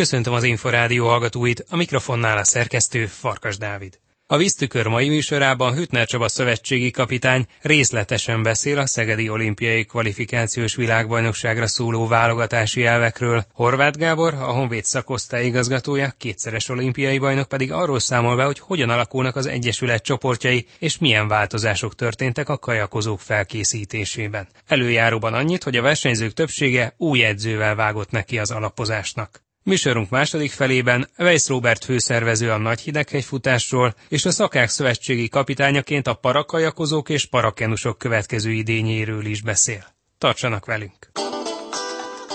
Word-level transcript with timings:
Köszöntöm 0.00 0.32
az 0.32 0.44
Inforádió 0.44 1.06
hallgatóit, 1.06 1.64
a 1.68 1.76
mikrofonnál 1.76 2.38
a 2.38 2.44
szerkesztő 2.44 3.06
Farkas 3.06 3.58
Dávid. 3.58 3.98
A 4.26 4.36
víztükör 4.36 4.86
mai 4.86 5.08
műsorában 5.08 5.74
Hütner 5.74 6.06
Csaba 6.06 6.28
szövetségi 6.28 6.90
kapitány 6.90 7.46
részletesen 7.62 8.42
beszél 8.42 8.78
a 8.78 8.86
Szegedi 8.86 9.28
olimpiai 9.28 9.84
kvalifikációs 9.84 10.74
világbajnokságra 10.74 11.66
szóló 11.66 12.06
válogatási 12.06 12.84
elvekről. 12.84 13.44
Horváth 13.52 13.98
Gábor, 13.98 14.34
a 14.34 14.52
Honvéd 14.52 14.84
szakosztály 14.84 15.44
igazgatója, 15.44 16.14
kétszeres 16.18 16.68
olimpiai 16.68 17.18
bajnok 17.18 17.48
pedig 17.48 17.72
arról 17.72 17.98
számol 17.98 18.36
be, 18.36 18.44
hogy 18.44 18.58
hogyan 18.58 18.90
alakulnak 18.90 19.36
az 19.36 19.46
Egyesület 19.46 20.02
csoportjai, 20.02 20.66
és 20.78 20.98
milyen 20.98 21.28
változások 21.28 21.94
történtek 21.94 22.48
a 22.48 22.58
kajakozók 22.58 23.20
felkészítésében. 23.20 24.48
Előjáróban 24.66 25.34
annyit, 25.34 25.62
hogy 25.62 25.76
a 25.76 25.82
versenyzők 25.82 26.32
többsége 26.32 26.94
új 26.96 27.24
edzővel 27.24 27.74
vágott 27.74 28.10
neki 28.10 28.38
az 28.38 28.50
alapozásnak. 28.50 29.48
Műsorunk 29.62 30.10
második 30.10 30.50
felében 30.50 31.08
Weiss 31.18 31.48
Robert 31.48 31.84
főszervező 31.84 32.50
a 32.50 32.56
nagy 32.58 32.80
hideghegyfutásról 32.80 33.94
és 34.08 34.24
a 34.24 34.30
szakák 34.30 34.68
szövetségi 34.68 35.28
kapitányaként 35.28 36.06
a 36.06 36.14
parakajakozók 36.14 37.08
és 37.08 37.26
parakenusok 37.26 37.98
következő 37.98 38.50
idényéről 38.50 39.24
is 39.24 39.42
beszél. 39.42 39.84
Tartsanak 40.18 40.66
velünk! 40.66 41.10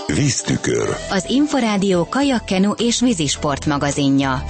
Víztükör. 0.06 0.88
Az 1.10 1.24
Inforádió 1.28 2.08
kajakkenu 2.08 2.70
és 2.72 3.00
vízisport 3.00 3.66
magazinja. 3.66 4.42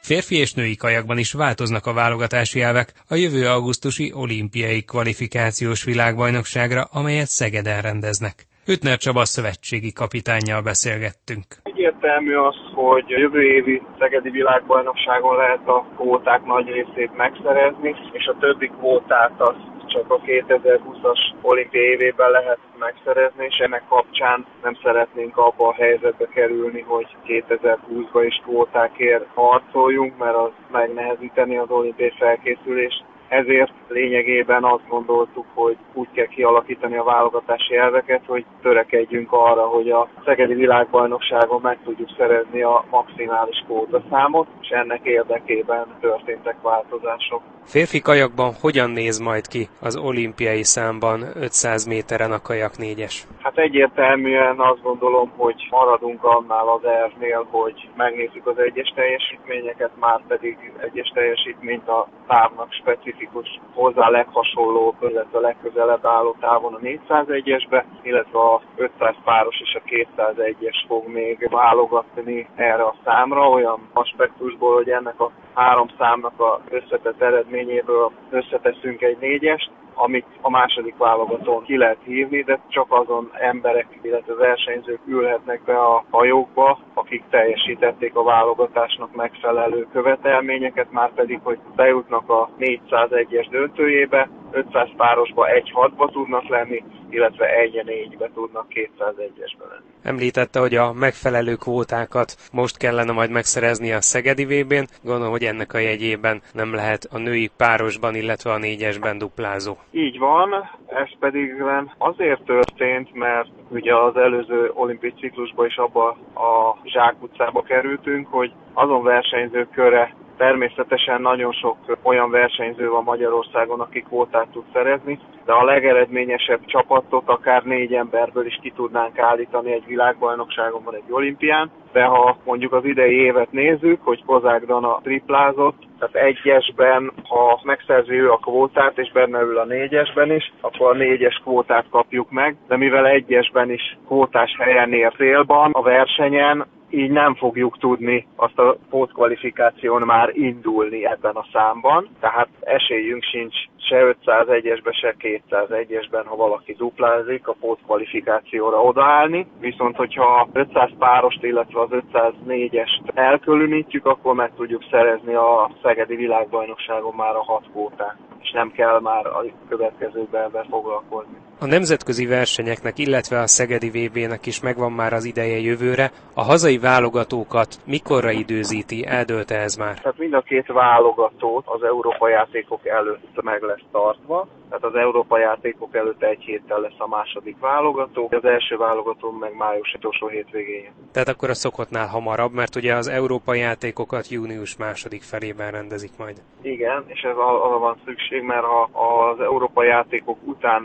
Férfi 0.00 0.36
és 0.36 0.52
női 0.52 0.76
kajakban 0.76 1.18
is 1.18 1.32
változnak 1.32 1.86
a 1.86 1.92
válogatási 1.92 2.60
elvek 2.60 2.92
a 3.08 3.14
jövő 3.14 3.48
augusztusi 3.48 4.12
olimpiai 4.14 4.82
kvalifikációs 4.82 5.84
világbajnokságra, 5.84 6.82
amelyet 6.82 7.28
Szegeden 7.28 7.82
rendeznek. 7.82 8.46
Ütner 8.66 8.96
Csaba 8.96 9.24
szövetségi 9.24 9.92
kapitánnyal 9.92 10.62
beszélgettünk. 10.62 11.46
Egyértelmű 11.62 12.34
az, 12.34 12.56
hogy 12.74 13.12
a 13.12 13.18
jövő 13.18 13.42
évi 13.42 13.82
Szegedi 13.98 14.30
világbajnokságon 14.30 15.36
lehet 15.36 15.68
a 15.68 15.86
kvóták 15.96 16.44
nagy 16.44 16.66
részét 16.68 17.16
megszerezni, 17.16 17.94
és 18.12 18.26
a 18.26 18.36
többi 18.38 18.68
kvótát 18.68 19.32
az 19.38 19.54
csak 19.86 20.10
a 20.10 20.20
2020-as 20.20 21.18
olimpiai 21.42 21.84
évében 21.84 22.30
lehet 22.30 22.58
megszerezni, 22.78 23.44
és 23.44 23.56
ennek 23.56 23.82
kapcsán 23.88 24.46
nem 24.62 24.78
szeretnénk 24.82 25.36
abba 25.36 25.68
a 25.68 25.74
helyzetbe 25.74 26.26
kerülni, 26.26 26.80
hogy 26.80 27.06
2020-ban 27.26 28.24
is 28.26 28.40
kvótákért 28.42 29.26
harcoljunk, 29.34 30.18
mert 30.18 30.36
az 30.36 30.50
megnehezíteni 30.72 31.56
az 31.56 31.70
olimpiai 31.70 32.12
felkészülést 32.18 33.04
ezért 33.28 33.72
lényegében 33.88 34.64
azt 34.64 34.88
gondoltuk, 34.88 35.46
hogy 35.54 35.76
úgy 35.92 36.08
kell 36.12 36.26
kialakítani 36.26 36.96
a 36.96 37.04
válogatási 37.04 37.76
elveket, 37.76 38.22
hogy 38.26 38.44
törekedjünk 38.62 39.32
arra, 39.32 39.62
hogy 39.62 39.90
a 39.90 40.08
Szegedi 40.24 40.54
világbajnokságon 40.54 41.60
meg 41.60 41.78
tudjuk 41.84 42.10
szerezni 42.16 42.62
a 42.62 42.84
maximális 42.90 43.64
számot, 44.10 44.46
és 44.60 44.68
ennek 44.68 45.00
érdekében 45.02 45.86
történtek 46.00 46.56
változások. 46.62 47.42
Férfi 47.64 48.00
kajakban 48.00 48.52
hogyan 48.60 48.90
néz 48.90 49.18
majd 49.18 49.46
ki 49.46 49.68
az 49.80 49.96
olimpiai 49.96 50.62
számban 50.62 51.24
500 51.34 51.84
méteren 51.84 52.32
a 52.32 52.42
kajak 52.42 52.78
négyes? 52.78 53.26
Hát 53.44 53.58
egyértelműen 53.58 54.60
azt 54.60 54.82
gondolom, 54.82 55.32
hogy 55.36 55.66
maradunk 55.70 56.24
annál 56.24 56.68
az 56.68 56.84
ervnél, 56.84 57.46
hogy 57.50 57.88
megnézzük 57.96 58.46
az 58.46 58.58
egyes 58.58 58.92
teljesítményeket, 58.94 59.90
már 60.00 60.20
pedig 60.28 60.72
egyes 60.78 61.08
teljesítményt 61.14 61.88
a 61.88 62.08
távnak 62.26 62.72
specifikus, 62.72 63.60
hozzá 63.74 64.08
leghasonló, 64.08 64.94
illetve 65.00 65.38
a 65.38 65.40
legközelebb 65.40 66.06
álló 66.06 66.36
távon 66.40 66.74
a 66.74 66.78
401-esbe, 66.78 67.84
illetve 68.02 68.38
a 68.38 68.60
500 68.76 69.14
páros 69.24 69.60
és 69.60 69.74
a 69.74 69.88
201-es 70.16 70.84
fog 70.86 71.08
még 71.08 71.48
válogatni 71.50 72.48
erre 72.54 72.82
a 72.82 72.94
számra, 73.04 73.48
olyan 73.48 73.88
aspektusból, 73.92 74.74
hogy 74.74 74.88
ennek 74.90 75.20
a 75.20 75.30
három 75.54 75.88
számnak 75.98 76.40
a 76.40 76.60
összetett 76.70 77.22
eredményéből 77.22 78.10
összeteszünk 78.30 79.02
egy 79.02 79.16
négyest, 79.20 79.70
amit 79.94 80.26
a 80.40 80.50
második 80.50 80.96
válogatón 80.96 81.62
ki 81.62 81.76
lehet 81.76 81.98
hívni, 82.04 82.42
de 82.42 82.60
csak 82.68 82.86
azon 82.92 83.30
emberek, 83.32 83.86
illetve 84.02 84.34
versenyzők 84.34 85.00
ülhetnek 85.06 85.62
be 85.64 85.78
a 85.78 86.04
hajókba, 86.10 86.78
akik 86.94 87.22
teljesítették 87.30 88.16
a 88.16 88.22
válogatásnak 88.22 89.14
megfelelő 89.14 89.86
követelményeket, 89.92 90.90
már 90.90 91.12
pedig, 91.14 91.40
hogy 91.42 91.58
bejutnak 91.76 92.30
a 92.30 92.48
401-es 92.58 93.46
döntőjébe, 93.50 94.28
500 94.54 94.88
párosba 94.96 95.48
egy 95.48 95.70
6 95.70 95.92
tudnak 96.12 96.48
lenni, 96.48 96.84
illetve 97.10 97.46
egy 97.46 97.82
4-be 97.86 98.30
tudnak 98.34 98.66
201-esbe 98.68 99.68
lenni. 99.70 99.90
Említette, 100.02 100.60
hogy 100.60 100.74
a 100.74 100.92
megfelelő 100.92 101.54
kvótákat 101.54 102.36
most 102.52 102.78
kellene 102.78 103.12
majd 103.12 103.30
megszerezni 103.30 103.92
a 103.92 104.00
Szegedi 104.00 104.44
VB-n. 104.44 104.86
Gondolom, 105.02 105.30
hogy 105.30 105.44
ennek 105.44 105.74
a 105.74 105.78
jegyében 105.78 106.42
nem 106.52 106.74
lehet 106.74 107.08
a 107.10 107.18
női 107.18 107.50
párosban, 107.56 108.14
illetve 108.14 108.50
a 108.50 108.58
négyesben 108.58 109.18
duplázó. 109.18 109.76
Így 109.90 110.18
van, 110.18 110.70
ez 110.86 111.08
pedig 111.18 111.62
azért 111.98 112.42
történt, 112.44 113.14
mert 113.14 113.48
ugye 113.68 113.96
az 113.96 114.16
előző 114.16 114.70
olimpiai 114.74 115.12
ciklusban 115.20 115.66
is 115.66 115.76
abba 115.76 116.08
a 116.34 116.78
zsákutcába 116.84 117.62
kerültünk, 117.62 118.26
hogy 118.30 118.52
azon 118.72 119.02
versenyzők 119.02 119.70
köre 119.70 120.14
Természetesen 120.36 121.20
nagyon 121.20 121.52
sok 121.52 121.76
olyan 122.02 122.30
versenyző 122.30 122.88
van 122.88 123.04
Magyarországon, 123.04 123.80
aki 123.80 124.00
kvótát 124.00 124.48
tud 124.52 124.64
szerezni, 124.72 125.18
de 125.44 125.52
a 125.52 125.64
legeredményesebb 125.64 126.60
csapatot 126.66 127.28
akár 127.28 127.62
négy 127.62 127.94
emberből 127.94 128.46
is 128.46 128.58
ki 128.62 128.72
tudnánk 128.76 129.18
állítani 129.18 129.72
egy 129.72 129.86
világbajnokságon 129.86 130.84
vagy 130.84 130.94
egy 130.94 131.12
olimpián, 131.12 131.70
de 131.92 132.04
ha 132.04 132.36
mondjuk 132.44 132.72
az 132.72 132.84
idei 132.84 133.14
évet 133.14 133.52
nézzük, 133.52 134.00
hogy 134.04 134.24
Kozák 134.24 134.64
Dana 134.66 135.00
triplázott, 135.02 135.76
tehát 135.98 136.26
egyesben, 136.26 137.12
ha 137.28 137.60
megszerzi 137.62 138.12
ő 138.12 138.30
a 138.30 138.36
kvótát, 138.36 138.98
és 138.98 139.12
benne 139.12 139.40
ül 139.40 139.58
a 139.58 139.64
négyesben 139.64 140.32
is, 140.32 140.52
akkor 140.60 140.90
a 140.90 140.96
négyes 140.96 141.40
kvótát 141.42 141.84
kapjuk 141.90 142.30
meg, 142.30 142.56
de 142.68 142.76
mivel 142.76 143.06
egyesben 143.06 143.70
is 143.70 143.98
kvótás 144.06 144.56
helyen 144.58 144.92
ér 144.92 145.12
célban 145.16 145.70
a 145.72 145.82
versenyen, 145.82 146.66
így 146.94 147.10
nem 147.10 147.34
fogjuk 147.34 147.78
tudni 147.78 148.26
azt 148.36 148.58
a 148.58 148.76
pótkvalifikáción 148.90 150.02
már 150.02 150.30
indulni 150.32 151.06
ebben 151.06 151.34
a 151.34 151.46
számban, 151.52 152.08
tehát 152.20 152.48
esélyünk 152.60 153.22
sincs 153.22 153.54
se 153.88 154.16
501-esbe, 154.24 154.92
se 154.92 155.14
201-esben, 155.18 156.24
ha 156.24 156.36
valaki 156.36 156.72
duplázik, 156.72 157.48
a 157.48 157.56
pótkvalifikációra 157.60 158.82
odaállni, 158.82 159.46
viszont 159.60 159.96
hogyha 159.96 160.48
500 160.52 160.90
párost, 160.98 161.42
illetve 161.42 161.80
az 161.80 161.88
504-est 162.12 163.00
elkülönítjük, 163.14 164.06
akkor 164.06 164.34
meg 164.34 164.52
tudjuk 164.56 164.84
szerezni 164.90 165.34
a 165.34 165.70
Szegedi 165.82 166.16
világbajnokságon 166.16 167.14
már 167.14 167.36
a 167.36 167.44
hat 167.44 167.64
kvótát, 167.70 168.16
és 168.40 168.50
nem 168.50 168.70
kell 168.70 169.00
már 169.00 169.26
a 169.26 169.44
következőben 169.68 170.50
foglalkozni. 170.70 171.36
A 171.58 171.66
nemzetközi 171.66 172.26
versenyeknek, 172.26 172.98
illetve 172.98 173.40
a 173.40 173.46
Szegedi 173.46 173.90
VB-nek 173.90 174.46
is 174.46 174.60
megvan 174.60 174.92
már 174.92 175.12
az 175.12 175.24
ideje 175.24 175.58
jövőre. 175.58 176.10
A 176.34 176.42
hazai 176.42 176.78
válogatókat 176.78 177.74
mikorra 177.86 178.30
időzíti? 178.30 179.06
Eldőlte 179.06 179.58
ez 179.58 179.76
már? 179.76 179.98
Tehát 179.98 180.18
mind 180.18 180.34
a 180.34 180.40
két 180.40 180.66
válogatót 180.66 181.64
az 181.66 181.82
Európa 181.82 182.28
játékok 182.28 182.86
előtt 182.86 183.42
meg 183.42 183.62
lesz 183.62 183.84
tartva. 183.92 184.46
Tehát 184.68 184.84
az 184.84 184.94
Európa 184.94 185.38
játékok 185.38 185.94
előtt 185.96 186.22
egy 186.22 186.42
héttel 186.42 186.80
lesz 186.80 186.98
a 186.98 187.08
második 187.08 187.56
válogató, 187.60 188.28
az 188.30 188.44
első 188.44 188.76
válogató 188.76 189.30
meg 189.30 189.56
május 189.56 189.94
utolsó 189.96 190.28
hétvégén. 190.28 190.90
Tehát 191.12 191.28
akkor 191.28 191.50
a 191.50 191.54
szokottnál 191.54 192.06
hamarabb, 192.06 192.52
mert 192.52 192.76
ugye 192.76 192.94
az 192.94 193.08
Európa 193.08 193.54
játékokat 193.54 194.28
június 194.28 194.76
második 194.76 195.22
felében 195.22 195.70
rendezik 195.70 196.10
majd. 196.18 196.42
Igen, 196.62 197.04
és 197.06 197.20
ez 197.20 197.36
arra 197.36 197.78
van 197.78 197.96
szükség, 198.04 198.42
mert 198.42 198.64
ha 198.64 199.28
az 199.30 199.40
Európa 199.40 199.84
játékok 199.84 200.38
után 200.44 200.82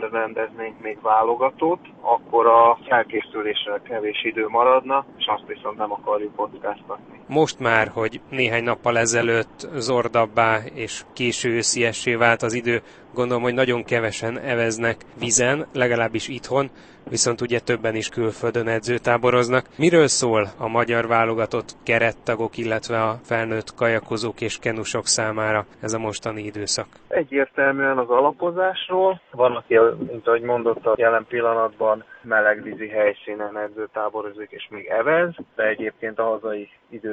rendeznénk 0.60 0.80
még 0.80 1.02
válogatót, 1.02 1.80
akkor 2.00 2.46
a 2.46 2.78
felkészülésre 2.88 3.80
kevés 3.82 4.24
idő 4.24 4.48
maradna, 4.48 5.04
és 5.16 5.26
azt 5.26 5.46
viszont 5.46 5.76
nem 5.76 5.92
akarjuk 5.92 6.36
kockáztatni. 6.36 7.19
Most 7.32 7.58
már, 7.58 7.88
hogy 7.88 8.20
néhány 8.30 8.64
nappal 8.64 8.98
ezelőtt 8.98 9.68
zordabbá 9.74 10.58
és 10.74 11.02
késő 11.12 11.50
ősziessé 11.50 12.14
vált 12.14 12.42
az 12.42 12.52
idő, 12.52 12.82
gondolom, 13.14 13.42
hogy 13.42 13.54
nagyon 13.54 13.84
kevesen 13.84 14.38
eveznek 14.38 14.96
vizen, 15.18 15.66
legalábbis 15.72 16.28
itthon, 16.28 16.70
viszont 17.10 17.40
ugye 17.40 17.60
többen 17.60 17.94
is 17.94 18.08
külföldön 18.08 18.68
edzőtáboroznak. 18.68 19.66
Miről 19.78 20.06
szól 20.06 20.48
a 20.58 20.68
magyar 20.68 21.06
válogatott 21.06 21.76
kerettagok, 21.82 22.56
illetve 22.56 23.02
a 23.02 23.18
felnőtt 23.22 23.74
kajakozók 23.74 24.40
és 24.40 24.58
kenusok 24.58 25.06
számára 25.06 25.66
ez 25.80 25.92
a 25.92 25.98
mostani 25.98 26.42
időszak? 26.42 26.86
Egyértelműen 27.08 27.98
az 27.98 28.08
alapozásról. 28.08 29.20
Van, 29.30 29.56
aki, 29.56 29.78
mint 30.10 30.26
ahogy 30.26 30.42
mondott, 30.42 30.86
a 30.86 30.94
jelen 30.96 31.26
pillanatban 31.28 32.04
melegvízi 32.22 32.88
helyszínen 32.88 33.58
edzőtáborozik 33.58 34.50
és 34.50 34.68
még 34.70 34.86
evez, 34.86 35.34
de 35.54 35.66
egyébként 35.66 36.18
a 36.18 36.24
hazai 36.24 36.68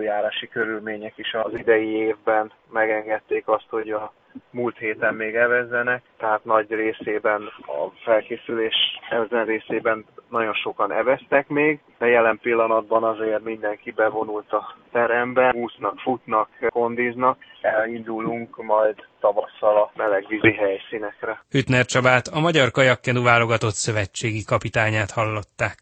időjárási 0.08 0.48
körülmények 0.48 1.14
is 1.18 1.34
az 1.34 1.54
idei 1.54 1.88
évben 1.88 2.52
megengedték 2.72 3.48
azt, 3.48 3.66
hogy 3.70 3.90
a 3.90 4.14
múlt 4.50 4.78
héten 4.78 5.14
még 5.14 5.36
evezzenek, 5.36 6.02
tehát 6.18 6.46
nagy 6.46 6.70
részében 6.70 7.42
a 7.66 7.90
felkészülés 8.04 8.76
ezen 9.10 9.46
részében 9.46 10.06
nagyon 10.30 10.54
sokan 10.54 10.92
eveztek 10.92 11.48
még, 11.48 11.80
de 11.98 12.08
jelen 12.08 12.40
pillanatban 12.42 13.04
azért 13.04 13.44
mindenki 13.44 13.92
bevonult 13.92 14.52
a 14.52 14.76
terembe, 14.92 15.54
úsznak, 15.56 16.00
futnak, 16.00 16.50
kondiznak, 16.70 17.38
elindulunk 17.62 18.64
majd 18.64 18.96
tavasszal 19.20 19.78
a 19.78 19.92
melegvízi 19.96 20.54
helyszínekre. 20.54 21.44
Hütner 21.50 21.86
Csabát, 21.86 22.28
a 22.28 22.40
Magyar 22.40 22.72
Kajakkenu 22.72 23.24
válogatott 23.24 23.74
szövetségi 23.74 24.44
kapitányát 24.44 25.12
hallották. 25.12 25.78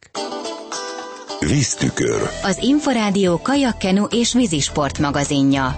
Víztükör. 1.40 2.30
Az 2.44 2.58
Inforádió 2.62 3.42
kajakkenu 3.42 4.04
és 4.04 4.34
vízisport 4.34 5.00
magazinja. 5.00 5.76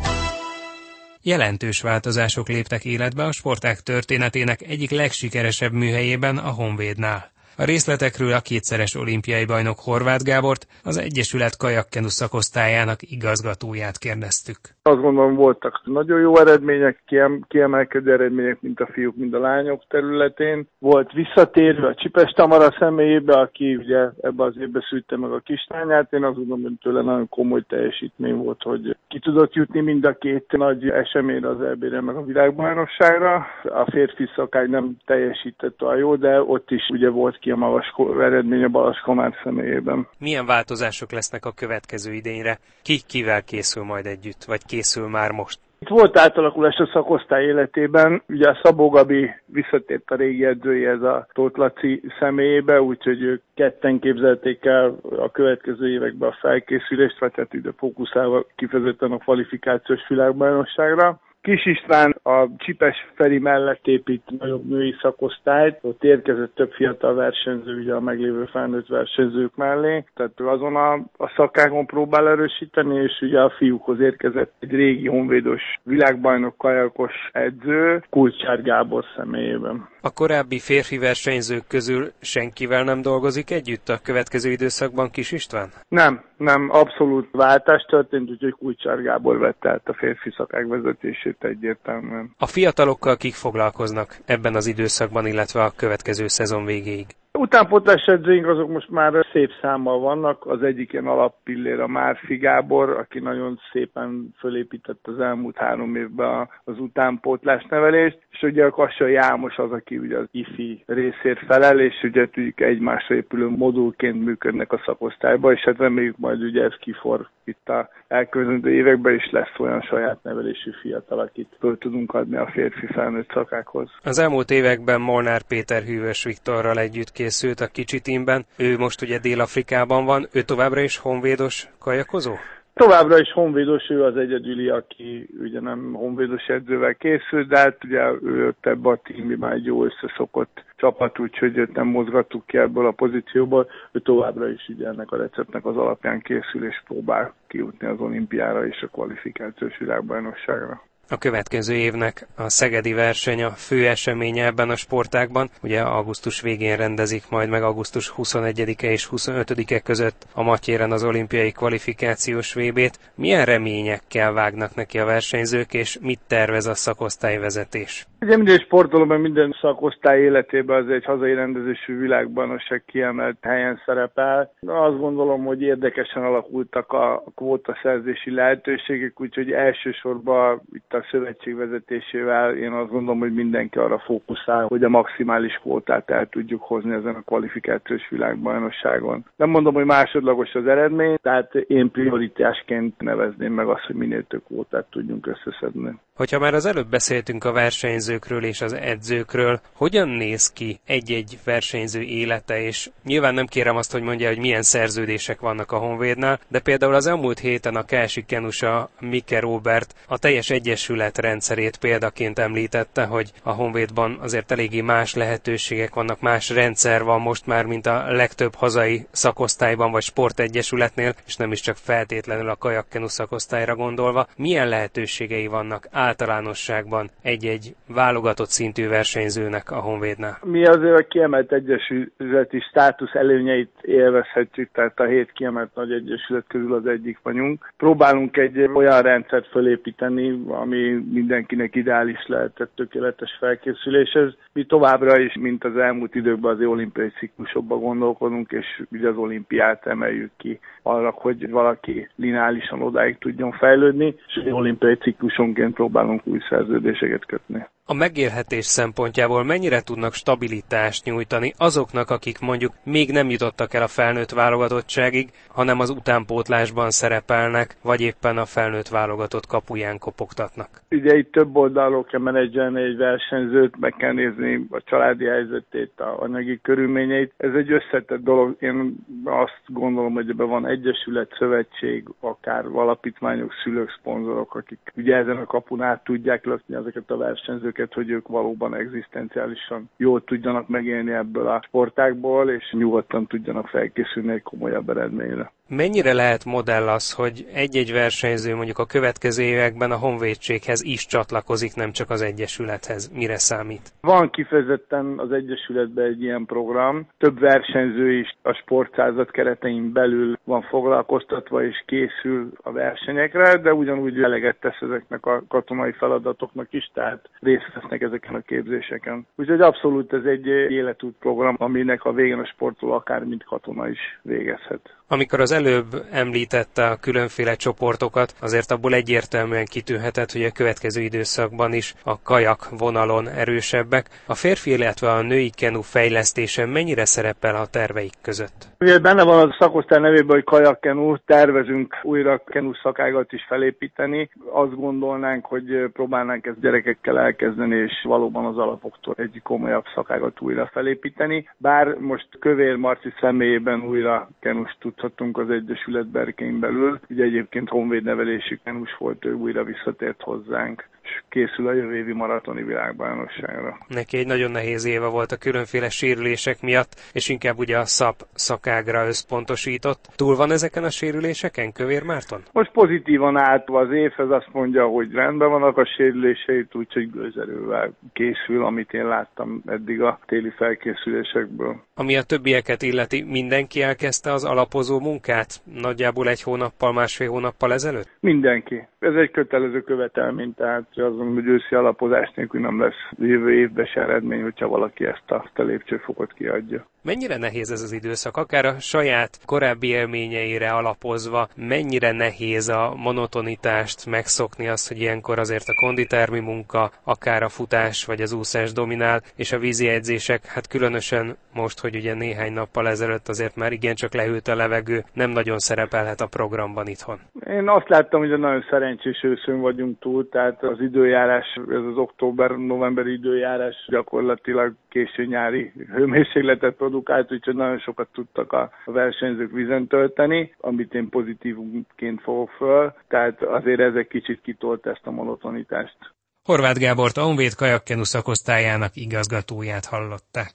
Jelentős 1.21 1.81
változások 1.81 2.47
léptek 2.47 2.85
életbe 2.85 3.23
a 3.23 3.31
sporták 3.31 3.79
történetének 3.79 4.61
egyik 4.61 4.89
legsikeresebb 4.89 5.71
műhelyében, 5.71 6.37
a 6.37 6.49
Honvédnál. 6.49 7.31
A 7.55 7.63
részletekről 7.63 8.33
a 8.33 8.41
kétszeres 8.41 8.95
olimpiai 8.95 9.45
bajnok 9.45 9.79
Horváth 9.79 10.23
Gábort, 10.23 10.67
az 10.83 10.97
Egyesület 10.97 11.57
kajakkenu 11.57 12.09
szakosztályának 12.09 13.11
igazgatóját 13.11 13.97
kérdeztük. 13.97 14.76
Azt 14.87 15.01
gondolom 15.01 15.35
voltak 15.35 15.81
nagyon 15.83 16.19
jó 16.19 16.37
eredmények, 16.37 17.01
kiem, 17.05 17.45
kiemelkedő 17.47 18.11
eredmények, 18.11 18.61
mint 18.61 18.79
a 18.79 18.87
fiúk, 18.91 19.15
mint 19.15 19.33
a 19.33 19.39
lányok 19.39 19.83
területén. 19.87 20.67
Volt 20.79 21.11
visszatérve 21.11 21.87
a 21.87 21.95
Csipes 21.95 22.31
Tamara 22.31 22.75
személyébe, 22.79 23.33
aki 23.33 23.75
ugye 23.75 24.09
ebbe 24.21 24.43
az 24.43 24.53
évbe 24.59 24.85
szűlte 24.89 25.17
meg 25.17 25.31
a 25.31 25.39
kislányát. 25.39 26.13
Én 26.13 26.23
azt 26.23 26.35
gondolom, 26.35 26.61
hogy 26.61 26.73
tőle 26.81 27.01
nagyon 27.01 27.29
komoly 27.29 27.61
teljesítmény 27.67 28.35
volt, 28.35 28.61
hogy 28.61 28.95
ki 29.07 29.19
tudott 29.19 29.53
jutni 29.53 29.81
mind 29.81 30.05
a 30.05 30.13
két 30.13 30.45
nagy 30.51 30.89
eseményre, 30.89 31.49
az 31.49 31.61
eb 31.61 31.83
meg 31.83 32.15
a 32.15 32.23
világbajnokságra. 32.23 33.35
A 33.63 33.91
férfi 33.91 34.29
szakály 34.35 34.67
nem 34.67 34.97
teljesített 35.05 35.81
olyan 35.81 35.97
jó, 35.97 36.15
de 36.15 36.41
ott 36.41 36.71
is 36.71 36.89
ugye 36.89 37.09
volt 37.09 37.37
ki 37.39 37.51
a 37.51 37.55
magas 37.55 37.93
eredmény 38.19 38.63
a 38.63 38.67
Balas 38.67 38.99
Komár 38.99 39.33
személyében. 39.43 40.07
Milyen 40.19 40.45
változások 40.45 41.11
lesznek 41.11 41.45
a 41.45 41.51
következő 41.51 42.13
idényre? 42.13 42.59
Ki 42.81 42.99
kivel 43.07 43.43
készül 43.43 43.83
majd 43.83 44.05
együtt, 44.05 44.43
vagy 44.43 44.65
készül 44.77 45.07
már 45.07 45.31
most? 45.31 45.59
Itt 45.79 45.87
volt 45.87 46.17
átalakulás 46.17 46.75
a 46.75 46.89
szakosztály 46.93 47.43
életében, 47.43 48.21
ugye 48.27 48.49
a 48.49 48.59
Szabó 48.63 48.89
Gabi 48.89 49.29
visszatért 49.45 50.11
a 50.11 50.15
régi 50.15 50.45
edzőjéhez 50.45 51.01
a 51.01 51.27
Tóth 51.33 51.57
Laci 51.57 52.01
személyébe, 52.19 52.81
úgyhogy 52.81 53.21
ők 53.21 53.41
ketten 53.53 53.99
képzelték 53.99 54.65
el 54.65 54.95
a 55.17 55.31
következő 55.31 55.89
években 55.89 56.29
a 56.29 56.37
felkészülést, 56.39 57.19
vagy 57.19 57.31
hát 57.35 57.53
ide 57.53 57.69
fókuszálva 57.77 58.45
kifejezetten 58.55 59.11
a 59.11 59.17
kvalifikációs 59.17 60.07
világbajnokságra. 60.07 61.19
Kis 61.47 61.65
István 61.65 62.15
a 62.23 62.47
Csipes 62.57 62.95
Feri 63.15 63.39
mellett 63.39 63.87
épít 63.87 64.39
nagyobb 64.39 64.69
női 64.69 64.95
szakosztályt, 65.01 65.79
ott 65.81 66.03
érkezett 66.03 66.55
több 66.55 66.71
fiatal 66.71 67.13
versenyző 67.13 67.79
ugye 67.79 67.93
a 67.93 67.99
meglévő 67.99 68.45
felnőtt 68.45 68.87
versenyzők 68.87 69.55
mellé, 69.55 70.03
tehát 70.15 70.39
azon 70.39 70.75
a, 70.75 70.93
a 71.17 71.33
szakágon 71.35 71.85
próbál 71.85 72.29
erősíteni, 72.29 72.95
és 73.03 73.21
ugye 73.21 73.39
a 73.41 73.53
fiúkhoz 73.57 73.99
érkezett 73.99 74.53
egy 74.59 74.71
régi 74.71 75.07
honvédos 75.07 75.61
világbajnok 75.83 76.57
kajakos 76.57 77.13
edző, 77.31 78.03
Kulcsár 78.09 78.61
Gábor 78.61 79.03
személyében. 79.15 79.87
A 80.07 80.11
korábbi 80.13 80.59
férfi 80.59 80.97
versenyzők 80.97 81.67
közül 81.67 82.11
senkivel 82.21 82.83
nem 82.83 83.01
dolgozik 83.01 83.51
együtt 83.51 83.89
a 83.89 83.99
következő 84.03 84.51
időszakban, 84.51 85.09
Kis 85.09 85.31
István? 85.31 85.69
Nem, 85.87 86.23
nem, 86.37 86.69
abszolút 86.71 87.27
váltás 87.31 87.85
történt, 87.89 88.29
úgyhogy 88.29 88.51
Kulcsár 88.51 89.01
Gábor 89.01 89.37
vette 89.37 89.69
át 89.69 89.87
a 89.87 89.93
férfi 89.93 90.33
szakák 90.37 90.67
vezetését 90.67 91.43
egyértelműen. 91.43 92.35
A 92.37 92.45
fiatalokkal 92.45 93.17
kik 93.17 93.33
foglalkoznak 93.33 94.17
ebben 94.25 94.55
az 94.55 94.67
időszakban, 94.67 95.25
illetve 95.25 95.63
a 95.63 95.73
következő 95.75 96.27
szezon 96.27 96.65
végéig? 96.65 97.05
Utánpótlás 97.37 98.05
edzőink 98.05 98.47
azok 98.47 98.69
most 98.69 98.89
már 98.89 99.25
szép 99.31 99.51
számmal 99.61 99.99
vannak. 99.99 100.45
Az 100.45 100.63
egyik 100.63 100.93
ilyen 100.93 101.07
alappillér 101.07 101.79
a 101.79 101.87
Márfi 101.87 102.35
Gábor, 102.35 102.89
aki 102.89 103.19
nagyon 103.19 103.59
szépen 103.71 104.33
fölépített 104.39 105.07
az 105.07 105.19
elmúlt 105.19 105.57
három 105.57 105.95
évben 105.95 106.49
az 106.63 106.79
utánpótlás 106.79 107.65
nevelést, 107.69 108.19
és 108.29 108.41
ugye 108.41 108.65
a 108.65 108.69
Kassai 108.69 109.11
Jámos 109.11 109.57
az, 109.57 109.71
aki 109.71 109.97
ugye 109.97 110.17
az 110.17 110.27
IFI 110.31 110.83
részért 110.85 111.45
felel, 111.45 111.79
és 111.79 112.03
ugye 112.03 112.29
tudjuk 112.29 112.61
egymásra 112.61 113.15
épülő 113.15 113.49
modulként 113.49 114.25
működnek 114.25 114.71
a 114.71 114.81
szakosztályban, 114.85 115.53
és 115.53 115.61
hát 115.61 115.77
reméljük 115.77 116.17
majd 116.17 116.43
ugye 116.43 116.63
ez 116.63 116.73
kifor 116.79 117.29
itt 117.47 117.69
a 117.69 117.89
elkövetkező 118.07 118.73
években 118.73 119.15
is 119.15 119.29
lesz 119.31 119.59
olyan 119.59 119.81
saját 119.81 120.23
nevelésű 120.23 120.71
fiatal, 120.81 121.19
akit 121.19 121.55
föl 121.59 121.77
tudunk 121.77 122.13
adni 122.13 122.35
a 122.37 122.49
férfi 122.53 122.85
felnőtt 122.85 123.31
szakákhoz. 123.33 123.89
Az 124.03 124.19
elmúlt 124.19 124.49
években 124.49 125.01
Molnár 125.01 125.41
Péter 125.41 125.81
Hűvös 125.81 126.23
Viktorral 126.23 126.79
együtt 126.79 127.11
készült 127.27 127.59
a 127.59 127.67
kicsi 127.67 127.99
tímben. 127.99 128.45
Ő 128.57 128.77
most 128.77 129.01
ugye 129.01 129.19
Dél-Afrikában 129.19 130.05
van, 130.05 130.27
ő 130.33 130.41
továbbra 130.41 130.81
is 130.81 130.97
honvédos 130.97 131.67
kajakozó? 131.79 132.33
Továbbra 132.73 133.19
is 133.19 133.31
honvédos, 133.31 133.89
ő 133.89 134.03
az 134.03 134.17
egyedüli, 134.17 134.69
aki 134.69 135.29
ugye 135.39 135.59
nem 135.59 135.93
honvédos 135.93 136.45
edzővel 136.47 136.95
készült, 136.95 137.47
de 137.47 137.57
hát 137.57 137.83
ugye 137.83 138.01
ő 138.23 138.37
jött 138.37 138.65
ebbe 138.65 138.89
a 138.89 138.99
tímbe 139.03 139.51
egy 139.51 139.65
jó 139.65 139.85
összeszokott 139.85 140.63
csapat, 140.75 141.19
úgyhogy 141.19 141.57
őt 141.57 141.75
nem 141.75 141.87
mozgattuk 141.87 142.45
ki 142.45 142.57
ebből 142.57 142.85
a 142.85 142.91
pozícióból. 142.91 143.69
Ő 143.91 143.99
továbbra 143.99 144.49
is 144.49 144.67
ugye 144.67 144.87
ennek 144.87 145.11
a 145.11 145.17
receptnek 145.17 145.65
az 145.65 145.77
alapján 145.77 146.21
készül 146.21 146.65
és 146.65 146.81
próbál 146.85 147.33
kijutni 147.47 147.87
az 147.87 147.99
olimpiára 147.99 148.67
és 148.67 148.81
a 148.81 148.87
kvalifikációs 148.87 149.77
világbajnokságra. 149.77 150.86
A 151.09 151.17
következő 151.17 151.73
évnek 151.73 152.27
a 152.37 152.49
szegedi 152.49 152.93
verseny 152.93 153.43
a 153.43 153.49
fő 153.49 153.87
eseménye 153.87 154.45
ebben 154.45 154.69
a 154.69 154.75
sportákban. 154.75 155.49
Ugye 155.63 155.81
augusztus 155.81 156.41
végén 156.41 156.75
rendezik 156.75 157.23
majd 157.29 157.49
meg 157.49 157.63
augusztus 157.63 158.13
21-e 158.17 158.91
és 158.91 159.09
25-e 159.11 159.79
között 159.79 160.27
a 160.33 160.43
Matyéren 160.43 160.91
az 160.91 161.03
olimpiai 161.03 161.51
kvalifikációs 161.51 162.53
VB-t. 162.53 162.99
Milyen 163.15 163.45
reményekkel 163.45 164.33
vágnak 164.33 164.75
neki 164.75 164.99
a 164.99 165.05
versenyzők, 165.05 165.73
és 165.73 165.97
mit 166.01 166.19
tervez 166.27 166.65
a 166.65 166.73
szakosztályvezetés? 166.73 168.07
Ugye 168.21 168.37
minden 168.37 168.57
sportolóban, 168.57 169.19
minden 169.19 169.55
szakosztály 169.61 170.21
életében 170.21 170.83
az 170.83 170.89
egy 170.89 171.05
hazai 171.05 171.33
rendezésű 171.33 171.99
világbajnokság 171.99 172.83
kiemelt 172.85 173.37
helyen 173.41 173.81
szerepel. 173.85 174.53
Azt 174.65 174.99
gondolom, 174.99 175.45
hogy 175.45 175.61
érdekesen 175.61 176.23
alakultak 176.23 176.91
a 176.91 177.23
kvóta 177.35 177.77
szerzési 177.81 178.31
lehetőségek, 178.31 179.21
úgyhogy 179.21 179.51
elsősorban 179.51 180.61
itt 180.73 180.93
a 180.97 181.05
szövetség 181.11 181.55
vezetésével 181.55 182.55
én 182.55 182.71
azt 182.71 182.89
gondolom, 182.89 183.19
hogy 183.19 183.33
mindenki 183.33 183.77
arra 183.77 183.99
fókuszál, 183.99 184.65
hogy 184.65 184.83
a 184.83 184.89
maximális 184.89 185.53
kvótát 185.53 186.09
el 186.09 186.27
tudjuk 186.29 186.61
hozni 186.61 186.93
ezen 186.93 187.15
a 187.15 187.21
kvalifikációs 187.21 188.09
világbajnokságon. 188.09 189.25
Nem 189.35 189.49
mondom, 189.49 189.73
hogy 189.73 189.85
másodlagos 189.85 190.53
az 190.53 190.67
eredmény, 190.67 191.15
tehát 191.21 191.55
én 191.55 191.91
prioritásként 191.91 193.01
nevezném 193.01 193.53
meg 193.53 193.67
azt, 193.67 193.85
hogy 193.85 193.95
minél 193.95 194.23
több 194.23 194.43
kvótát 194.47 194.85
tudjunk 194.89 195.27
összeszedni. 195.27 195.99
Hogyha 196.17 196.39
már 196.39 196.53
az 196.53 196.65
előbb 196.65 196.87
beszéltünk 196.87 197.43
a 197.43 197.51
versenyzőkről 197.51 198.43
és 198.43 198.61
az 198.61 198.73
edzőkről, 198.73 199.59
hogyan 199.73 200.09
néz 200.09 200.51
ki 200.51 200.79
egy-egy 200.85 201.39
versenyző 201.43 202.01
élete, 202.01 202.61
és 202.61 202.89
nyilván 203.03 203.33
nem 203.33 203.45
kérem 203.45 203.75
azt, 203.75 203.91
hogy 203.91 204.01
mondja, 204.01 204.27
hogy 204.27 204.37
milyen 204.37 204.61
szerződések 204.61 205.39
vannak 205.39 205.71
a 205.71 205.77
Honvédnál, 205.77 206.39
de 206.47 206.59
például 206.59 206.93
az 206.93 207.07
elmúlt 207.07 207.39
héten 207.39 207.75
a 207.75 207.85
Kelsi 207.85 208.25
Kenusa 208.25 208.89
Mike 208.99 209.39
Robert 209.39 209.95
a 210.07 210.17
teljes 210.17 210.49
egyesület 210.49 211.17
rendszerét 211.17 211.77
példaként 211.77 212.39
említette, 212.39 213.05
hogy 213.05 213.31
a 213.43 213.51
Honvédban 213.51 214.17
azért 214.21 214.51
eléggé 214.51 214.81
más 214.81 215.13
lehetőségek 215.13 215.93
vannak, 215.93 216.19
más 216.19 216.49
rendszer 216.49 217.03
van 217.03 217.21
most 217.21 217.45
már, 217.45 217.65
mint 217.65 217.85
a 217.85 218.11
legtöbb 218.11 218.55
hazai 218.55 219.07
szakosztályban 219.11 219.91
vagy 219.91 220.03
sportegyesületnél, 220.03 221.15
és 221.27 221.35
nem 221.35 221.51
is 221.51 221.61
csak 221.61 221.77
feltétlenül 221.77 222.49
a 222.49 222.55
kajakkenu 222.55 223.07
szakosztályra 223.07 223.75
gondolva. 223.75 224.27
Milyen 224.35 224.67
lehetőségei 224.67 225.47
vannak 225.47 225.87
általánosságban 226.07 227.09
egy-egy 227.21 227.75
válogatott 227.87 228.49
szintű 228.49 228.87
versenyzőnek 228.87 229.71
a 229.71 229.79
Honvédnál? 229.79 230.37
Mi 230.43 230.65
azért 230.65 230.99
a 230.99 231.07
kiemelt 231.07 231.51
egyesületi 231.51 232.59
státusz 232.59 233.13
előnyeit 233.13 233.71
élvezhetjük, 233.81 234.69
tehát 234.71 234.99
a 234.99 235.05
hét 235.05 235.31
kiemelt 235.31 235.75
nagy 235.75 235.91
egyesület 235.91 236.45
közül 236.47 236.73
az 236.73 236.85
egyik 236.85 237.19
vagyunk. 237.23 237.73
Próbálunk 237.77 238.37
egy 238.37 238.69
olyan 238.73 239.01
rendszert 239.01 239.47
fölépíteni, 239.47 240.41
ami 240.47 240.81
mindenkinek 241.11 241.75
ideális 241.75 242.25
lehetett 242.27 242.71
tökéletes 242.75 243.37
felkészüléshez. 243.39 244.33
Mi 244.53 244.65
továbbra 244.65 245.19
is, 245.19 245.35
mint 245.39 245.63
az 245.63 245.77
elmúlt 245.77 246.15
időkben 246.15 246.55
az 246.55 246.61
olimpiai 246.61 247.11
ciklusokban 247.19 247.79
gondolkodunk, 247.79 248.51
és 248.51 248.83
ugye 248.91 249.07
az 249.07 249.17
olimpiát 249.17 249.85
emeljük 249.85 250.31
ki 250.37 250.59
arra, 250.81 251.11
hogy 251.15 251.49
valaki 251.49 252.09
lineálisan 252.15 252.81
odáig 252.81 253.17
tudjon 253.17 253.51
fejlődni, 253.51 254.15
és 254.27 254.51
olimpiai 254.51 254.95
ciklusonként 254.95 255.73
próbálunk 255.73 255.96
új 256.27 256.39
szerződéseket 256.49 257.25
kötni. 257.25 257.67
A 257.89 257.93
megélhetés 257.93 258.65
szempontjából 258.65 259.43
mennyire 259.43 259.81
tudnak 259.81 260.13
stabilitást 260.13 261.05
nyújtani 261.05 261.53
azoknak, 261.57 262.09
akik 262.09 262.39
mondjuk 262.39 262.73
még 262.83 263.11
nem 263.11 263.29
jutottak 263.29 263.73
el 263.73 263.81
a 263.81 263.87
felnőtt 263.87 264.29
válogatottságig, 264.29 265.29
hanem 265.47 265.79
az 265.79 265.89
utánpótlásban 265.89 266.89
szerepelnek, 266.89 267.77
vagy 267.83 268.01
éppen 268.01 268.37
a 268.37 268.45
felnőtt 268.45 268.87
válogatott 268.87 269.45
kapuján 269.47 269.99
kopogtatnak? 269.99 270.69
Ugye 270.91 271.17
itt 271.17 271.31
több 271.31 271.55
oldalról 271.55 272.03
kell 272.03 272.19
menedzselni 272.19 272.81
egy 272.81 272.97
versenyzőt, 272.97 273.79
meg 273.79 273.95
kell 273.97 274.13
nézni 274.13 274.67
a 274.69 274.81
családi 274.83 275.25
helyzetét, 275.25 275.99
a 275.99 276.21
anyagi 276.21 276.59
körülményeit. 276.61 277.33
Ez 277.37 277.53
egy 277.53 277.71
összetett 277.71 278.23
dolog. 278.23 278.55
Én 278.59 278.95
azt 279.23 279.61
gondolom, 279.67 280.13
hogy 280.13 280.29
ebben 280.29 280.47
van 280.47 280.67
egyesület, 280.67 281.35
szövetség, 281.39 282.07
akár 282.19 282.65
alapítványok, 282.65 283.53
szülők, 283.63 283.95
szponzorok, 283.99 284.55
akik 284.55 284.79
ugye 284.95 285.15
ezen 285.15 285.37
a 285.37 285.45
kapun 285.45 285.81
át 285.81 286.03
tudják 286.03 286.45
lökni 286.45 286.75
ezeket 286.75 287.11
a 287.11 287.17
versenyzőket, 287.17 287.75
hogy 287.93 288.09
ők 288.09 288.27
valóban 288.27 288.75
egzisztenciálisan 288.75 289.89
jól 289.97 290.23
tudjanak 290.23 290.67
megélni 290.67 291.11
ebből 291.11 291.47
a 291.47 291.61
sportákból, 291.65 292.49
és 292.49 292.71
nyugodtan 292.71 293.27
tudjanak 293.27 293.67
felkészülni 293.67 294.31
egy 294.31 294.43
komolyabb 294.43 294.89
eredményre. 294.89 295.51
Mennyire 295.69 296.13
lehet 296.13 296.45
modell 296.45 296.87
az, 296.87 297.13
hogy 297.13 297.45
egy-egy 297.53 297.91
versenyző 297.91 298.55
mondjuk 298.55 298.77
a 298.77 298.85
következő 298.85 299.43
években 299.43 299.91
a 299.91 299.95
honvédséghez 299.95 300.83
is 300.83 301.05
csatlakozik, 301.05 301.75
nem 301.75 301.91
csak 301.91 302.09
az 302.09 302.21
Egyesülethez? 302.21 303.11
Mire 303.13 303.37
számít? 303.37 303.91
Van 304.01 304.29
kifejezetten 304.29 305.19
az 305.19 305.31
Egyesületben 305.31 306.05
egy 306.05 306.21
ilyen 306.21 306.45
program. 306.45 307.07
Több 307.17 307.39
versenyző 307.39 308.11
is 308.11 308.37
a 308.41 308.53
sportszázat 308.53 309.31
keretein 309.31 309.91
belül 309.91 310.37
van 310.43 310.61
foglalkoztatva 310.61 311.63
és 311.63 311.83
készül 311.85 312.51
a 312.63 312.71
versenyekre, 312.71 313.57
de 313.57 313.73
ugyanúgy 313.73 314.21
eleget 314.21 314.59
tesz 314.59 314.81
ezeknek 314.81 315.25
a 315.25 315.43
katonai 315.47 315.91
feladatoknak 315.91 316.67
is, 316.73 316.91
tehát 316.93 317.29
részt 317.39 317.73
vesznek 317.73 318.01
ezeken 318.01 318.35
a 318.35 318.41
képzéseken. 318.41 319.27
Úgyhogy 319.35 319.61
abszolút 319.61 320.13
ez 320.13 320.23
egy 320.23 320.47
életút 320.47 321.15
program, 321.19 321.55
aminek 321.59 322.05
a 322.05 322.13
végén 322.13 322.39
a 322.39 322.45
sportoló 322.45 322.91
akár 322.91 323.23
mint 323.23 323.43
katona 323.43 323.87
is 323.87 324.19
végezhet. 324.21 324.95
Amikor 325.09 325.39
az 325.39 325.51
előbb 325.51 326.05
említette 326.11 326.87
a 326.87 326.95
különféle 326.95 327.55
csoportokat, 327.55 328.33
azért 328.41 328.71
abból 328.71 328.93
egyértelműen 328.93 329.65
kitűnhetett, 329.65 330.31
hogy 330.31 330.43
a 330.43 330.51
következő 330.51 331.01
időszakban 331.01 331.73
is 331.73 331.93
a 332.03 332.21
kajak 332.21 332.69
vonalon 332.77 333.27
erősebbek. 333.27 334.05
A 334.25 334.35
férfi, 334.35 334.71
illetve 334.71 335.11
a 335.11 335.21
női 335.21 335.49
kenu 335.49 335.81
fejlesztése 335.81 336.65
mennyire 336.65 337.05
szerepel 337.05 337.55
a 337.55 337.65
terveik 337.65 338.13
között? 338.21 338.67
Ugye 338.79 338.99
benne 338.99 339.23
van 339.23 339.49
a 339.49 339.55
szakosztály 339.59 339.99
nevében, 339.99 340.35
hogy 340.35 340.43
kajak 340.43 340.79
kenu, 340.81 341.17
tervezünk 341.25 341.95
újra 342.03 342.43
kenu 342.45 342.73
szakágat 342.73 343.33
is 343.33 343.45
felépíteni. 343.47 344.29
Azt 344.51 344.75
gondolnánk, 344.75 345.45
hogy 345.45 345.89
próbálnánk 345.93 346.45
ezt 346.45 346.59
gyerekekkel 346.59 347.19
elkezdeni, 347.19 347.75
és 347.75 347.93
valóban 348.03 348.45
az 348.45 348.57
alapoktól 348.57 349.13
egy 349.17 349.41
komolyabb 349.43 349.85
szakágat 349.95 350.41
újra 350.41 350.69
felépíteni. 350.73 351.49
Bár 351.57 351.95
most 351.99 352.27
Kövér 352.39 352.75
Marci 352.75 353.13
személyében 353.19 353.81
újra 353.81 354.29
kenus 354.39 354.77
tud 354.79 354.95
tudhattunk 354.97 355.37
az 355.37 355.49
Egyesület 355.49 356.07
berkein 356.07 356.59
belül. 356.59 356.99
Ugye 357.09 357.23
egyébként 357.23 357.69
honvéd 357.69 358.03
nevelésük 358.03 358.63
kenus 358.63 358.97
volt, 358.97 359.25
ő 359.25 359.33
újra 359.33 359.63
visszatért 359.63 360.21
hozzánk 360.21 360.87
készül 361.29 361.67
a 361.67 361.73
jövő 361.73 361.95
évi 361.95 362.13
maratoni 362.13 362.63
világbajnokságra. 362.63 363.77
Neki 363.87 364.17
egy 364.17 364.27
nagyon 364.27 364.51
nehéz 364.51 364.85
éve 364.85 365.07
volt 365.07 365.31
a 365.31 365.37
különféle 365.37 365.89
sérülések 365.89 366.61
miatt, 366.61 366.95
és 367.13 367.29
inkább 367.29 367.57
ugye 367.57 367.77
a 367.77 367.85
szap 367.85 368.15
szakágra 368.33 369.07
összpontosított. 369.07 370.09
Túl 370.15 370.35
van 370.35 370.51
ezeken 370.51 370.83
a 370.83 370.89
sérüléseken, 370.89 371.71
Kövér 371.71 372.03
Márton? 372.03 372.41
Most 372.51 372.71
pozitívan 372.71 373.37
állt 373.37 373.69
az 373.69 373.91
évhez, 373.91 374.29
azt 374.29 374.49
mondja, 374.51 374.87
hogy 374.87 375.11
rendben 375.11 375.49
vannak 375.49 375.77
a 375.77 375.85
sérüléseit, 375.85 376.75
úgyhogy 376.75 377.11
gőzerővel 377.11 377.93
készül, 378.13 378.65
amit 378.65 378.93
én 378.93 379.07
láttam 379.07 379.61
eddig 379.65 380.01
a 380.01 380.19
téli 380.25 380.49
felkészülésekből. 380.49 381.81
Ami 381.95 382.17
a 382.17 382.23
többieket 382.23 382.81
illeti, 382.81 383.23
mindenki 383.23 383.81
elkezdte 383.81 384.31
az 384.31 384.45
alapozó 384.45 384.99
munkát 384.99 385.61
nagyjából 385.81 386.29
egy 386.29 386.41
hónappal, 386.41 386.93
másfél 386.93 387.29
hónappal 387.29 387.73
ezelőtt? 387.73 388.09
Mindenki. 388.19 388.87
Ez 388.99 389.13
egy 389.13 389.31
kötelező 389.31 389.81
követelmény, 389.81 390.53
tehát 390.53 390.87
azt 391.03 391.15
mondom, 391.15 391.33
hogy 391.33 391.47
őszi 391.47 391.75
alapozás 391.75 392.31
nélkül 392.35 392.61
nem 392.61 392.81
lesz 392.81 393.09
jövő 393.19 393.53
évben 393.53 393.85
se 393.85 394.01
eredmény, 394.01 394.41
hogyha 394.41 394.67
valaki 394.67 395.05
ezt 395.05 395.31
a, 395.31 395.41
ezt 395.45 395.59
a 395.59 395.63
lépcsőfokot 395.63 396.33
kiadja. 396.33 396.85
Mennyire 397.01 397.37
nehéz 397.37 397.71
ez 397.71 397.81
az 397.81 397.91
időszak, 397.91 398.37
akár 398.37 398.65
a 398.65 398.79
saját 398.79 399.39
korábbi 399.45 399.87
élményeire 399.87 400.69
alapozva, 400.69 401.47
mennyire 401.55 402.11
nehéz 402.11 402.69
a 402.69 402.93
monotonitást 402.97 404.05
megszokni 404.05 404.67
azt, 404.67 404.87
hogy 404.87 404.99
ilyenkor 404.99 405.39
azért 405.39 405.67
a 405.67 405.73
konditermi 405.85 406.39
munka, 406.39 406.91
akár 407.03 407.43
a 407.43 407.49
futás 407.49 408.05
vagy 408.05 408.21
az 408.21 408.33
úszás 408.33 408.73
dominál, 408.73 409.21
és 409.35 409.51
a 409.51 409.59
vízi 409.59 409.87
edzések, 409.87 410.45
hát 410.45 410.67
különösen 410.67 411.35
most, 411.53 411.79
hogy 411.79 411.95
ugye 411.95 412.13
néhány 412.13 412.53
nappal 412.53 412.87
ezelőtt 412.87 413.27
azért 413.27 413.55
már 413.55 413.71
igencsak 413.71 414.13
lehűlt 414.13 414.47
a 414.47 414.55
levegő, 414.55 415.03
nem 415.13 415.29
nagyon 415.29 415.57
szerepelhet 415.57 416.21
a 416.21 416.27
programban 416.27 416.87
itthon. 416.87 417.17
Én 417.47 417.69
azt 417.69 417.89
láttam, 417.89 418.19
hogy 418.19 418.39
nagyon 418.39 418.65
szerencsés 418.69 419.23
őszön 419.23 419.59
vagyunk 419.59 419.99
túl, 419.99 420.29
tehát 420.29 420.63
az 420.63 420.79
időjárás, 420.87 421.45
ez 421.69 421.85
az 421.91 421.97
október-novemberi 421.97 423.11
időjárás 423.11 423.75
gyakorlatilag 423.89 424.73
késő 424.89 425.25
nyári 425.25 425.71
hőmérsékletet 425.93 426.75
produkált, 426.75 427.31
úgyhogy 427.31 427.55
nagyon 427.55 427.79
sokat 427.79 428.07
tudtak 428.13 428.53
a 428.53 428.71
versenyzők 428.85 429.51
vizen 429.51 429.87
tölteni, 429.87 430.55
amit 430.57 430.93
én 430.93 431.09
pozitívumként 431.09 432.21
fogok 432.21 432.49
föl, 432.49 432.93
tehát 433.07 433.41
azért 433.41 433.79
ez 433.79 433.95
egy 433.95 434.07
kicsit 434.07 434.41
kitolt 434.41 434.85
ezt 434.85 435.07
a 435.07 435.11
monotonitást. 435.11 435.97
Horváth 436.43 436.79
Gábort 436.79 437.17
a 437.17 437.21
Honvéd 437.21 437.53
kajakkenu 437.53 438.03
szakosztályának 438.03 438.95
igazgatóját 438.95 439.85
hallották. 439.85 440.53